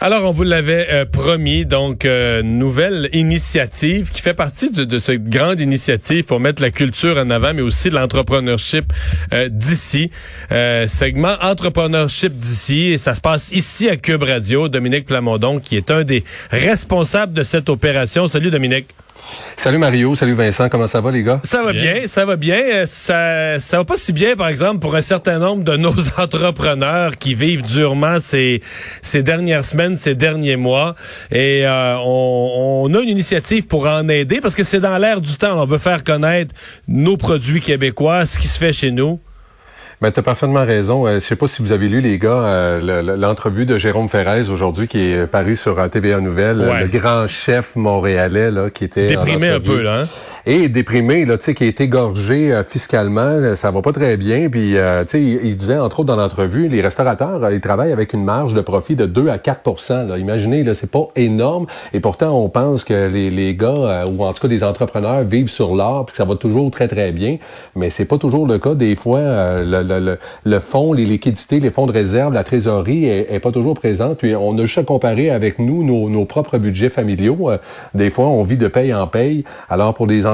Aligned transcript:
Alors, 0.00 0.24
on 0.24 0.32
vous 0.32 0.42
l'avait 0.42 0.88
euh, 0.90 1.04
promis, 1.04 1.64
donc 1.64 2.04
euh, 2.04 2.42
nouvelle 2.42 3.08
initiative 3.12 4.10
qui 4.10 4.20
fait 4.20 4.34
partie 4.34 4.70
de, 4.70 4.98
cette 4.98 5.24
grande 5.28 5.60
initiative 5.60 6.24
pour 6.24 6.40
mettre 6.40 6.60
la 6.60 6.72
culture 6.72 7.16
en 7.16 7.30
avant, 7.30 7.54
mais 7.54 7.62
aussi 7.62 7.88
l'entrepreneurship 7.88 8.92
euh, 9.32 9.48
d'ici. 9.48 10.10
segment 10.88 11.36
entrepreneurship 11.40 12.32
d'ici, 12.32 12.86
et 12.86 12.98
ça 12.98 13.14
se 13.14 13.20
passe 13.20 13.52
ici 13.52 13.88
à 13.88 13.96
Cube 13.96 14.24
Radio. 14.24 14.68
Dominique 14.68 15.06
Plamondon, 15.06 15.60
qui 15.60 15.76
est 15.76 15.90
un 15.90 16.02
des 16.02 16.24
responsables 16.50 17.32
de 17.32 17.44
cette 17.44 17.68
opération. 17.68 18.26
Salut 18.26 18.50
Dominique. 18.50 18.88
Salut 19.56 19.78
Mario, 19.78 20.16
salut 20.16 20.34
Vincent, 20.34 20.68
comment 20.68 20.88
ça 20.88 21.00
va 21.00 21.10
les 21.12 21.22
gars? 21.22 21.40
Ça 21.44 21.62
va 21.62 21.72
bien, 21.72 22.06
ça 22.06 22.24
va 22.24 22.36
bien. 22.36 22.58
Euh, 22.58 22.86
ça, 22.86 23.60
ça 23.60 23.78
va 23.78 23.84
pas 23.84 23.96
si 23.96 24.12
bien, 24.12 24.34
par 24.34 24.48
exemple, 24.48 24.80
pour 24.80 24.94
un 24.94 25.02
certain 25.02 25.38
nombre 25.38 25.62
de 25.62 25.76
nos 25.76 25.94
entrepreneurs 26.18 27.16
qui 27.16 27.34
vivent 27.34 27.62
durement 27.62 28.18
ces, 28.18 28.62
ces 29.02 29.22
dernières 29.22 29.64
semaines, 29.64 29.96
ces 29.96 30.14
derniers 30.14 30.56
mois. 30.56 30.94
Et 31.30 31.66
euh, 31.66 31.96
on, 31.98 32.86
on, 32.86 32.94
a 32.94 33.00
une 33.00 33.08
initiative 33.08 33.66
pour 33.66 33.86
en 33.86 34.08
aider 34.08 34.40
parce 34.40 34.54
que 34.54 34.64
c'est 34.64 34.80
dans 34.80 34.98
l'air 34.98 35.20
du 35.20 35.36
temps. 35.36 35.60
On 35.60 35.66
veut 35.66 35.78
faire 35.78 36.02
connaître 36.02 36.54
nos 36.88 37.16
produits 37.16 37.60
québécois, 37.60 38.26
ce 38.26 38.38
qui 38.38 38.48
se 38.48 38.58
fait 38.58 38.72
chez 38.72 38.90
nous. 38.90 39.20
Ben, 40.02 40.10
tu 40.10 40.18
as 40.18 40.24
parfaitement 40.24 40.64
raison. 40.64 41.06
Euh, 41.06 41.14
je 41.14 41.20
sais 41.20 41.36
pas 41.36 41.46
si 41.46 41.62
vous 41.62 41.70
avez 41.70 41.88
lu, 41.88 42.00
les 42.00 42.18
gars, 42.18 42.30
euh, 42.30 43.16
l'entrevue 43.16 43.66
de 43.66 43.78
Jérôme 43.78 44.08
Ferrez 44.08 44.50
aujourd'hui 44.50 44.88
qui 44.88 44.98
est 44.98 45.28
paru 45.28 45.54
sur 45.54 45.88
TVA 45.88 46.20
Nouvelle, 46.20 46.58
le 46.58 46.88
grand 46.88 47.28
chef 47.28 47.76
montréalais 47.76 48.50
là, 48.50 48.68
qui 48.68 48.82
était... 48.82 49.06
Déprimé 49.06 49.50
un 49.50 49.60
peu, 49.60 49.80
là. 49.80 50.00
Hein? 50.00 50.08
Et 50.44 50.68
déprimé, 50.68 51.24
là, 51.24 51.38
tu 51.38 51.44
sais, 51.44 51.54
qui 51.54 51.64
est 51.64 51.80
égorgé 51.80 52.52
euh, 52.52 52.64
fiscalement, 52.64 53.54
ça 53.54 53.70
va 53.70 53.80
pas 53.80 53.92
très 53.92 54.16
bien. 54.16 54.48
Puis, 54.50 54.76
euh, 54.76 55.04
tu 55.04 55.10
sais, 55.10 55.22
il, 55.22 55.54
disait, 55.54 55.78
entre 55.78 56.00
autres, 56.00 56.08
dans 56.08 56.20
l'entrevue, 56.20 56.66
les 56.66 56.80
restaurateurs, 56.80 57.44
euh, 57.44 57.54
ils 57.54 57.60
travaillent 57.60 57.92
avec 57.92 58.12
une 58.12 58.24
marge 58.24 58.52
de 58.52 58.60
profit 58.60 58.96
de 58.96 59.06
2 59.06 59.28
à 59.28 59.38
4 59.38 60.08
là. 60.08 60.18
Imaginez, 60.18 60.64
là, 60.64 60.74
c'est 60.74 60.90
pas 60.90 61.06
énorme. 61.14 61.66
Et 61.92 62.00
pourtant, 62.00 62.32
on 62.32 62.48
pense 62.48 62.82
que 62.82 63.08
les, 63.08 63.30
les 63.30 63.54
gars, 63.54 64.04
ou 64.08 64.24
en 64.24 64.32
tout 64.32 64.42
cas 64.42 64.48
des 64.48 64.64
entrepreneurs, 64.64 65.22
vivent 65.22 65.48
sur 65.48 65.76
l'or, 65.76 66.06
puis 66.06 66.12
que 66.12 66.16
ça 66.16 66.24
va 66.24 66.34
toujours 66.34 66.72
très, 66.72 66.88
très 66.88 67.12
bien. 67.12 67.38
Mais 67.76 67.90
c'est 67.90 68.04
pas 68.04 68.18
toujours 68.18 68.48
le 68.48 68.58
cas. 68.58 68.74
Des 68.74 68.96
fois, 68.96 69.20
le, 69.62 69.82
le, 69.82 70.18
le, 70.44 70.60
fonds, 70.60 70.92
les 70.92 71.04
liquidités, 71.04 71.60
les 71.60 71.70
fonds 71.70 71.86
de 71.86 71.92
réserve, 71.92 72.32
la 72.32 72.42
trésorerie 72.42 73.06
est, 73.06 73.40
pas 73.40 73.52
toujours 73.52 73.74
présente. 73.74 74.18
Puis, 74.18 74.34
on 74.34 74.58
a 74.58 74.64
juste 74.64 74.78
à 74.78 74.82
comparer 74.82 75.30
avec 75.30 75.60
nous 75.60 75.84
nos, 75.84 76.10
nos 76.10 76.24
propres 76.24 76.58
budgets 76.58 76.90
familiaux. 76.90 77.50
des 77.94 78.10
fois, 78.10 78.26
on 78.26 78.42
vit 78.42 78.56
de 78.56 78.66
paye 78.66 78.92
en 78.92 79.06
paye. 79.06 79.44
Alors, 79.70 79.94
pour 79.94 80.08
les 80.08 80.26
entrepreneurs 80.26 80.31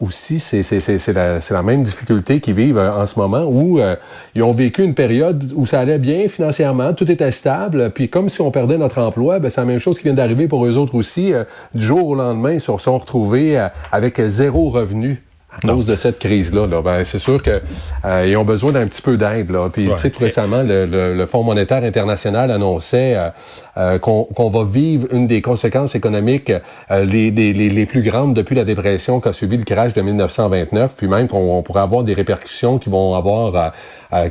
aussi, 0.00 0.40
c'est 0.40 1.12
la, 1.12 1.38
la, 1.38 1.62
même 1.62 1.82
difficulté 1.82 2.40
qu'ils 2.40 2.54
vivent 2.54 2.78
euh, 2.78 2.92
en 2.92 3.06
ce 3.06 3.18
moment 3.18 3.44
où 3.44 3.78
euh, 3.78 3.96
ils 4.34 4.42
ont 4.42 4.52
vécu 4.52 4.82
une 4.82 4.94
période 4.94 5.52
où 5.54 5.66
ça 5.66 5.80
allait 5.80 5.98
bien 5.98 6.28
financièrement, 6.28 6.94
tout 6.94 7.10
était 7.10 7.32
stable, 7.32 7.90
puis 7.90 8.08
comme 8.08 8.28
si 8.28 8.40
on 8.40 8.50
perdait 8.50 8.78
notre 8.78 9.00
emploi, 9.00 9.38
ben, 9.38 9.50
c'est 9.50 9.60
la 9.60 9.66
même 9.66 9.78
chose 9.78 9.98
qui 9.98 10.04
vient 10.04 10.14
d'arriver 10.14 10.48
pour 10.48 10.64
eux 10.66 10.76
autres 10.76 10.94
aussi. 10.94 11.32
Euh, 11.32 11.44
du 11.74 11.84
jour 11.84 12.08
au 12.08 12.14
lendemain, 12.14 12.52
ils 12.52 12.60
se 12.60 12.76
sont 12.78 12.98
retrouvés 12.98 13.68
avec 13.92 14.20
zéro 14.20 14.70
revenu 14.70 15.22
à 15.50 15.66
cause 15.66 15.86
de 15.86 15.94
cette 15.96 16.18
crise-là. 16.18 16.66
Ben, 16.82 17.04
c'est 17.04 17.18
sûr 17.18 17.42
qu'ils 17.42 17.60
euh, 18.04 18.36
ont 18.36 18.44
besoin 18.44 18.72
d'un 18.72 18.86
petit 18.86 19.02
peu 19.02 19.16
d'aide. 19.16 19.50
Puis, 19.72 19.88
tu 19.88 19.98
sais, 19.98 20.10
tout 20.10 20.20
récemment, 20.20 20.62
le, 20.62 20.84
le, 20.86 21.26
Fonds 21.26 21.42
monétaire 21.42 21.82
international 21.82 22.50
annonçait 22.50 23.14
euh, 23.16 23.28
euh, 23.76 23.98
qu'on 23.98 24.50
va 24.50 24.64
vivre 24.64 25.08
une 25.12 25.26
des 25.26 25.42
conséquences 25.42 25.94
économiques 25.94 26.52
les, 26.90 27.30
les, 27.30 27.52
les, 27.52 27.86
plus 27.86 28.02
grandes 28.02 28.34
depuis 28.34 28.54
la 28.54 28.64
dépression 28.64 29.20
qu'a 29.20 29.32
subi 29.32 29.56
le 29.56 29.64
crash 29.64 29.94
de 29.94 30.00
1929, 30.00 30.94
puis 30.96 31.06
même 31.06 31.28
qu'on 31.28 31.62
pourrait 31.62 31.82
avoir 31.82 32.04
des 32.04 32.14
répercussions 32.14 32.78
qui 32.78 32.90
vont 32.90 33.14
avoir 33.14 33.72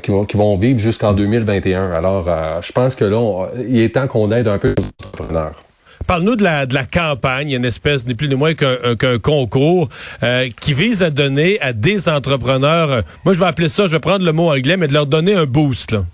qui, 0.01 0.11
vont, 0.11 0.25
qui 0.25 0.37
vont 0.37 0.57
vivre 0.57 0.79
jusqu'en 0.79 1.13
2021. 1.13 1.91
Alors, 1.91 2.27
je 2.61 2.71
pense 2.71 2.95
que 2.95 3.05
là, 3.05 3.47
il 3.67 3.79
est 3.79 3.95
temps 3.95 4.07
qu'on 4.07 4.31
aide 4.31 4.47
un 4.47 4.57
peu 4.57 4.75
les 4.77 5.07
entrepreneurs. 5.07 5.66
Parle-nous 6.07 6.37
de 6.37 6.43
la, 6.43 6.65
de 6.65 6.73
la 6.73 6.85
campagne, 6.85 7.51
une 7.51 7.65
espèce, 7.65 8.07
ni 8.07 8.15
plus 8.15 8.29
ni 8.29 8.35
moins 8.35 8.53
qu'un 8.53 9.19
concours 9.19 9.89
euh, 10.23 10.47
qui 10.61 10.73
vise 10.73 11.03
à 11.03 11.09
donner 11.09 11.59
à 11.59 11.73
des 11.73 12.07
entrepreneurs, 12.07 12.91
euh, 12.91 13.01
moi 13.25 13.33
je 13.33 13.39
vais 13.39 13.45
appeler 13.45 13.67
ça, 13.67 13.87
je 13.87 13.91
vais 13.91 13.99
prendre 13.99 14.23
le 14.23 14.31
mot 14.31 14.49
anglais, 14.49 14.77
mais 14.77 14.87
de 14.87 14.93
leur 14.93 15.05
donner 15.05 15.35
un 15.35 15.45
boost. 15.45 15.91
Là. 15.91 16.05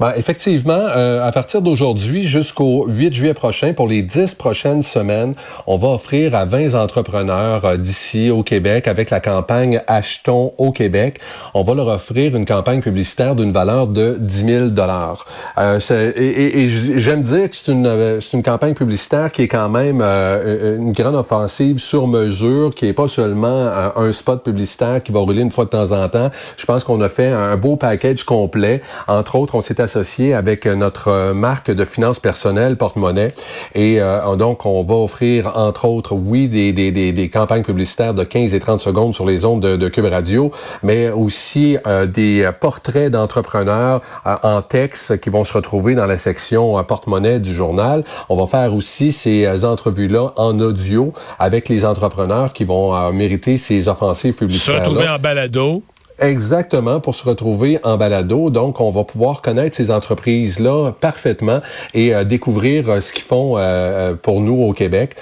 Ben, 0.00 0.12
effectivement, 0.16 0.72
euh, 0.72 1.26
à 1.26 1.32
partir 1.32 1.62
d'aujourd'hui 1.62 2.26
jusqu'au 2.26 2.86
8 2.88 3.14
juillet 3.14 3.34
prochain, 3.34 3.72
pour 3.72 3.88
les 3.88 4.02
10 4.02 4.34
prochaines 4.34 4.82
semaines, 4.82 5.34
on 5.66 5.76
va 5.76 5.88
offrir 5.88 6.34
à 6.34 6.44
20 6.44 6.74
entrepreneurs 6.74 7.64
euh, 7.64 7.76
d'ici 7.76 8.30
au 8.30 8.42
Québec 8.42 8.88
avec 8.88 9.10
la 9.10 9.20
campagne 9.20 9.80
Achetons 9.86 10.52
au 10.58 10.72
Québec. 10.72 11.20
On 11.54 11.62
va 11.62 11.74
leur 11.74 11.88
offrir 11.88 12.36
une 12.36 12.46
campagne 12.46 12.80
publicitaire 12.80 13.34
d'une 13.34 13.52
valeur 13.52 13.86
de 13.86 14.16
10 14.18 14.44
000 14.44 14.68
dollars. 14.68 15.26
Euh, 15.58 15.78
et, 16.16 16.68
j'aime 16.68 17.22
dire 17.22 17.50
que 17.50 17.56
c'est 17.56 17.72
une, 17.72 18.20
c'est 18.20 18.36
une 18.36 18.42
campagne 18.42 18.74
publicitaire 18.74 19.30
qui 19.30 19.42
est 19.42 19.48
quand 19.48 19.68
même 19.68 20.00
une 20.00 20.92
grande 20.92 21.14
offensive 21.14 21.78
sur 21.78 22.06
mesure, 22.06 22.74
qui 22.74 22.86
est 22.86 22.92
pas 22.92 23.08
seulement 23.08 23.70
un 23.96 24.12
spot 24.12 24.42
publicitaire 24.42 25.02
qui 25.02 25.12
va 25.12 25.20
rouler 25.20 25.42
une 25.42 25.50
fois 25.50 25.64
de 25.64 25.70
temps 25.70 25.92
en 25.92 26.08
temps. 26.08 26.30
Je 26.56 26.64
pense 26.64 26.84
qu'on 26.84 27.00
a 27.00 27.08
fait 27.08 27.28
un 27.28 27.56
beau 27.56 27.76
package 27.76 28.24
complet, 28.24 28.82
entre 29.06 29.36
autres 29.36 29.53
on 29.54 29.60
s'est 29.60 29.80
associé 29.80 30.34
avec 30.34 30.66
notre 30.66 31.32
marque 31.32 31.70
de 31.70 31.84
finances 31.84 32.18
personnelles, 32.18 32.76
Porte-Monnaie. 32.76 33.34
Et 33.74 34.00
euh, 34.00 34.36
donc, 34.36 34.66
on 34.66 34.82
va 34.82 34.94
offrir, 34.94 35.52
entre 35.56 35.86
autres, 35.86 36.14
oui, 36.14 36.48
des, 36.48 36.72
des, 36.72 36.90
des, 36.90 37.28
campagnes 37.28 37.62
publicitaires 37.62 38.14
de 38.14 38.24
15 38.24 38.54
et 38.54 38.60
30 38.60 38.80
secondes 38.80 39.14
sur 39.14 39.26
les 39.26 39.44
ondes 39.44 39.62
de, 39.62 39.76
de 39.76 39.88
Cube 39.88 40.06
Radio, 40.06 40.50
mais 40.82 41.10
aussi 41.10 41.76
euh, 41.86 42.06
des 42.06 42.50
portraits 42.60 43.10
d'entrepreneurs 43.10 44.02
euh, 44.26 44.36
en 44.42 44.62
texte 44.62 45.20
qui 45.20 45.30
vont 45.30 45.44
se 45.44 45.52
retrouver 45.52 45.94
dans 45.94 46.06
la 46.06 46.18
section 46.18 46.82
Porte-Monnaie 46.84 47.40
du 47.40 47.54
journal. 47.54 48.04
On 48.28 48.36
va 48.36 48.46
faire 48.46 48.74
aussi 48.74 49.12
ces 49.12 49.64
entrevues-là 49.64 50.32
en 50.36 50.58
audio 50.60 51.12
avec 51.38 51.68
les 51.68 51.84
entrepreneurs 51.84 52.52
qui 52.52 52.64
vont 52.64 53.12
mériter 53.12 53.56
ces 53.56 53.88
offensives 53.88 54.34
publicitaires. 54.34 54.84
Se 54.84 54.88
retrouver 54.88 55.08
en 55.08 55.18
balado. 55.18 55.82
Exactement, 56.20 57.00
pour 57.00 57.14
se 57.16 57.24
retrouver 57.24 57.80
en 57.82 57.96
balado. 57.96 58.48
Donc, 58.48 58.80
on 58.80 58.90
va 58.90 59.02
pouvoir 59.02 59.42
connaître 59.42 59.76
ces 59.76 59.90
entreprises-là 59.90 60.92
parfaitement 60.92 61.60
et 61.92 62.14
euh, 62.14 62.22
découvrir 62.22 62.88
euh, 62.88 63.00
ce 63.00 63.12
qu'ils 63.12 63.24
font 63.24 63.54
euh, 63.56 64.14
pour 64.14 64.40
nous 64.40 64.62
au 64.62 64.72
Québec. 64.72 65.16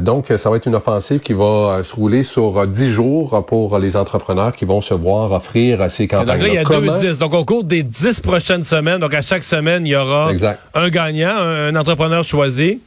donc, 0.00 0.26
ça 0.36 0.50
va 0.50 0.56
être 0.56 0.66
une 0.66 0.74
offensive 0.74 1.20
qui 1.20 1.32
va 1.32 1.80
se 1.84 1.94
rouler 1.94 2.22
sur 2.22 2.66
dix 2.66 2.90
jours 2.90 3.44
pour 3.46 3.78
les 3.78 3.96
entrepreneurs 3.96 4.56
qui 4.56 4.64
vont 4.64 4.80
se 4.80 4.94
voir 4.94 5.32
offrir 5.32 5.90
ces 5.90 6.08
campagnes. 6.08 6.38
Donc 6.38 6.42
là, 6.42 6.48
il 6.48 6.54
y 6.54 6.58
a 6.58 6.64
deux 6.64 7.08
dix. 7.08 7.18
Donc, 7.18 7.34
au 7.34 7.44
cours 7.44 7.64
des 7.64 7.82
dix 7.82 8.20
prochaines 8.20 8.64
semaines, 8.64 8.98
donc 8.98 9.14
à 9.14 9.22
chaque 9.22 9.44
semaine, 9.44 9.86
il 9.86 9.90
y 9.90 9.96
aura 9.96 10.30
un 10.74 10.88
gagnant, 10.88 11.36
un 11.36 11.74
entrepreneur 11.76 12.24
choisi. 12.24 12.80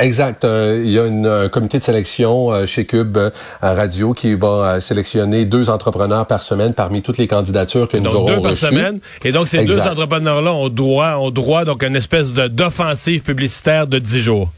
Exact. 0.00 0.44
Euh, 0.44 0.82
il 0.82 0.90
y 0.90 0.98
a 0.98 1.06
une, 1.06 1.26
un 1.26 1.48
comité 1.48 1.78
de 1.78 1.84
sélection 1.84 2.50
euh, 2.50 2.66
chez 2.66 2.86
Cube 2.86 3.18
euh, 3.18 3.30
Radio 3.60 4.14
qui 4.14 4.34
va 4.34 4.80
sélectionner 4.80 5.44
deux 5.44 5.68
entrepreneurs 5.68 6.26
par 6.26 6.42
semaine 6.42 6.72
parmi 6.72 7.02
toutes 7.02 7.18
les 7.18 7.28
candidatures 7.28 7.86
que 7.86 7.98
nous 7.98 8.10
aurons 8.10 8.36
deux 8.36 8.40
par 8.40 8.56
semaine. 8.56 9.00
Et 9.24 9.30
donc, 9.30 9.48
ces 9.48 9.64
deux 9.64 9.78
entrepreneurs-là 9.78 10.52
ont 10.52 10.70
droit, 10.70 11.16
ont 11.16 11.30
droit 11.30 11.64
donc 11.64 11.82
une 11.82 11.96
espèce 11.96 12.32
d'offensive 12.32 13.22
publicitaire 13.22 13.86
de 13.86 13.98
10 13.98 14.18
jours 14.20 14.50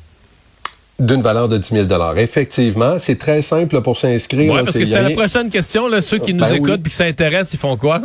d'une 1.00 1.22
valeur 1.22 1.48
de 1.48 1.58
10 1.58 1.86
000 1.88 2.16
Effectivement, 2.16 2.96
c'est 3.00 3.18
très 3.18 3.42
simple 3.42 3.80
pour 3.80 3.96
s'inscrire. 3.96 4.52
Oui, 4.52 4.60
parce 4.64 4.78
que 4.78 4.84
c'était 4.84 5.02
la 5.02 5.10
prochaine 5.10 5.50
question. 5.50 5.88
Là, 5.88 6.00
ceux 6.00 6.18
qui 6.18 6.32
nous 6.32 6.44
ben 6.44 6.54
écoutent 6.54 6.86
et 6.86 6.90
qui 6.90 6.94
s'intéressent, 6.94 7.54
ils 7.54 7.58
font 7.58 7.76
quoi? 7.76 8.00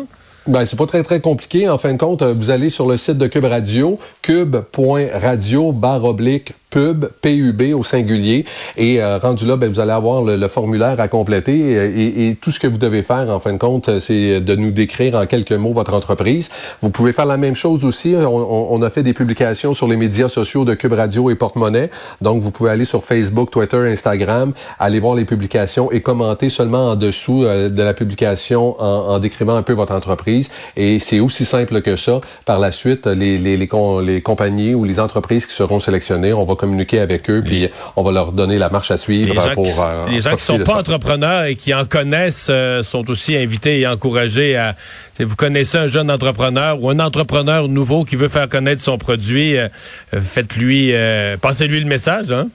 Ben, 0.47 0.65
c'est 0.65 0.77
pas 0.77 0.87
très, 0.87 1.03
très 1.03 1.19
compliqué. 1.19 1.69
En 1.69 1.77
fin 1.77 1.91
de 1.91 1.97
compte, 1.97 2.23
vous 2.23 2.49
allez 2.49 2.69
sur 2.69 2.87
le 2.87 2.97
site 2.97 3.17
de 3.17 3.27
Cube 3.27 3.45
Radio, 3.45 3.99
cube.radio 4.23 5.71
barre 5.73 6.05
oblique 6.05 6.53
pub, 6.69 7.05
PUB 7.21 7.73
au 7.73 7.83
singulier. 7.83 8.45
Et 8.75 9.01
euh, 9.01 9.17
rendu 9.17 9.45
là, 9.45 9.55
ben, 9.55 9.69
vous 9.71 9.79
allez 9.79 9.91
avoir 9.91 10.21
le, 10.21 10.47
formulaire 10.47 10.99
à 10.99 11.07
compléter. 11.07 11.57
Et, 11.57 12.27
et, 12.27 12.35
tout 12.35 12.51
ce 12.51 12.59
que 12.59 12.67
vous 12.67 12.77
devez 12.77 13.03
faire, 13.03 13.29
en 13.29 13.39
fin 13.39 13.53
de 13.53 13.57
compte, 13.57 13.99
c'est 13.99 14.39
de 14.39 14.55
nous 14.55 14.71
décrire 14.71 15.15
en 15.15 15.25
quelques 15.25 15.53
mots 15.53 15.73
votre 15.73 15.93
entreprise. 15.93 16.49
Vous 16.81 16.89
pouvez 16.89 17.13
faire 17.13 17.25
la 17.25 17.37
même 17.37 17.55
chose 17.55 17.85
aussi. 17.85 18.15
On, 18.15 18.73
on, 18.73 18.81
a 18.81 18.89
fait 18.89 19.03
des 19.03 19.13
publications 19.13 19.73
sur 19.73 19.87
les 19.87 19.97
médias 19.97 20.29
sociaux 20.29 20.65
de 20.65 20.73
Cube 20.73 20.93
Radio 20.93 21.29
et 21.29 21.35
Porte-Monnaie. 21.35 21.89
Donc, 22.21 22.41
vous 22.41 22.51
pouvez 22.51 22.69
aller 22.69 22.85
sur 22.85 23.03
Facebook, 23.03 23.51
Twitter, 23.51 23.77
Instagram, 23.77 24.53
aller 24.79 24.99
voir 24.99 25.15
les 25.15 25.25
publications 25.25 25.91
et 25.91 26.01
commenter 26.01 26.49
seulement 26.49 26.91
en 26.91 26.95
dessous 26.95 27.43
euh, 27.43 27.69
de 27.69 27.83
la 27.83 27.93
publication 27.93 28.75
en, 28.79 29.15
en, 29.15 29.19
décrivant 29.19 29.55
un 29.55 29.63
peu 29.63 29.73
votre 29.73 29.93
entreprise. 29.93 30.49
Et 30.75 30.99
c'est 30.99 31.19
aussi 31.19 31.45
simple 31.45 31.81
que 31.81 31.95
ça. 31.95 32.21
Par 32.45 32.59
la 32.59 32.71
suite, 32.71 33.07
les, 33.07 33.37
les, 33.37 33.57
les, 33.57 33.69
les 34.03 34.21
compagnies 34.21 34.73
ou 34.73 34.83
les 34.83 34.99
entreprises 34.99 35.45
qui 35.45 35.53
seront 35.53 35.79
sélectionnées, 35.79 36.33
on 36.33 36.43
va 36.43 36.55
communiquer 36.57 36.99
avec 36.99 37.29
eux, 37.29 37.41
puis 37.45 37.69
on 37.95 38.03
va 38.03 38.11
leur 38.11 38.31
donner 38.31 38.57
la 38.57 38.69
marche 38.69 38.91
à 38.91 38.97
suivre 38.97 39.33
les 39.33 39.53
pour. 39.53 39.65
Qui, 39.65 39.71
euh, 39.79 40.07
les 40.09 40.21
gens 40.21 40.35
qui 40.35 40.43
sont 40.43 40.59
pas 40.59 40.75
entrepreneurs 40.75 41.43
et 41.43 41.55
qui 41.55 41.73
en 41.73 41.85
connaissent 41.85 42.47
euh, 42.49 42.83
sont 42.83 43.09
aussi 43.09 43.35
invités 43.35 43.79
et 43.79 43.87
encouragés 43.87 44.57
à. 44.57 44.75
Si 45.13 45.23
vous 45.23 45.35
connaissez 45.35 45.77
un 45.77 45.87
jeune 45.87 46.11
entrepreneur 46.11 46.81
ou 46.81 46.89
un 46.89 46.99
entrepreneur 46.99 47.67
nouveau 47.67 48.03
qui 48.03 48.15
veut 48.15 48.29
faire 48.29 48.49
connaître 48.49 48.83
son 48.83 48.97
produit, 48.97 49.57
euh, 49.57 49.69
faites-lui, 50.11 50.93
passez-lui 51.41 51.79
le 51.79 51.87
message, 51.87 52.31
hein? 52.31 52.47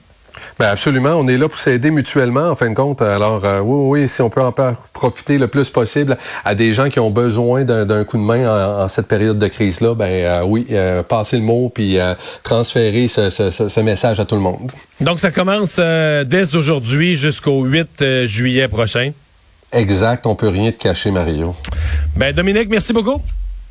Ben 0.59 0.67
absolument, 0.67 1.11
on 1.11 1.27
est 1.27 1.37
là 1.37 1.49
pour 1.49 1.59
s'aider 1.59 1.91
mutuellement 1.91 2.49
en 2.49 2.55
fin 2.55 2.69
de 2.69 2.75
compte. 2.75 3.01
Alors 3.01 3.43
euh, 3.43 3.59
oui, 3.59 4.01
oui, 4.01 4.09
si 4.09 4.21
on 4.21 4.29
peut 4.29 4.41
en 4.41 4.53
profiter 4.93 5.37
le 5.37 5.47
plus 5.47 5.69
possible 5.69 6.17
à 6.45 6.55
des 6.55 6.73
gens 6.73 6.89
qui 6.89 6.99
ont 6.99 7.09
besoin 7.09 7.63
d'un 7.63 8.03
coup 8.03 8.17
de 8.17 8.23
main 8.23 8.83
en, 8.83 8.87
cette 8.87 9.07
période 9.07 9.39
de 9.39 9.47
crise-là, 9.47 9.95
ben 9.95 10.05
euh, 10.05 10.43
oui, 10.45 10.67
euh, 10.71 11.03
passer 11.03 11.37
le 11.37 11.43
mot 11.43 11.71
puis 11.73 11.97
transférer 12.43 13.07
ce, 13.07 13.29
ce, 13.29 13.49
ce, 13.51 13.79
message 13.79 14.19
à 14.19 14.25
tout 14.25 14.35
le 14.35 14.41
monde. 14.41 14.71
Donc 15.01 15.19
ça 15.19 15.31
commence 15.31 15.77
dès 15.77 16.55
aujourd'hui 16.55 17.15
jusqu'au 17.15 17.63
8 17.63 18.25
juillet 18.25 18.67
prochain. 18.67 19.11
Exact, 19.71 20.27
on 20.27 20.35
peut 20.35 20.49
rien 20.49 20.71
te 20.71 20.77
cacher, 20.77 21.09
Mario. 21.09 21.55
Ben 22.15 22.33
Dominique, 22.33 22.69
merci 22.69 22.93
beaucoup. 22.93 23.21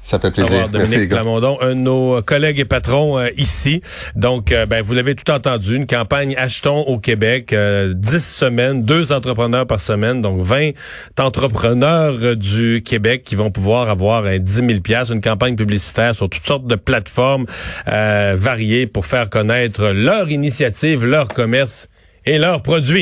Ça 0.02 0.18
fait 0.18 0.32
plaisir. 0.32 0.68
Dominique 0.68 1.08
Plamondon, 1.08 1.58
un 1.60 1.70
de 1.70 1.74
nos 1.74 2.20
collègues 2.22 2.58
et 2.58 2.64
patrons 2.64 3.18
euh, 3.18 3.28
ici. 3.36 3.82
Donc, 4.16 4.50
euh, 4.50 4.66
ben, 4.66 4.82
vous 4.82 4.94
l'avez 4.94 5.14
tout 5.14 5.30
entendu, 5.30 5.76
une 5.76 5.86
campagne 5.86 6.34
Achetons 6.36 6.80
au 6.80 6.98
Québec, 6.98 7.52
euh, 7.52 7.94
10 7.94 8.24
semaines, 8.24 8.82
deux 8.82 9.12
entrepreneurs 9.12 9.66
par 9.66 9.78
semaine, 9.78 10.20
donc 10.20 10.42
20 10.42 10.72
entrepreneurs 11.20 12.36
du 12.36 12.82
Québec 12.84 13.22
qui 13.24 13.36
vont 13.36 13.52
pouvoir 13.52 13.88
avoir 13.88 14.24
un 14.24 14.38
10 14.38 14.52
000 14.52 14.70
une 15.12 15.20
campagne 15.20 15.54
publicitaire 15.54 16.16
sur 16.16 16.28
toutes 16.28 16.46
sortes 16.46 16.66
de 16.66 16.74
plateformes 16.74 17.46
variées 17.86 18.86
pour 18.86 19.06
faire 19.06 19.30
connaître 19.30 19.88
leur 19.88 20.30
initiative, 20.30 21.04
leur 21.04 21.28
commerce 21.28 21.88
et 22.26 22.38
leurs 22.38 22.62
produits. 22.62 23.00